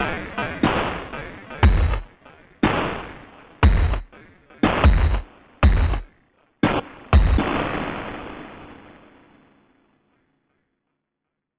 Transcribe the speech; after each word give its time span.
Hey! 0.00 0.39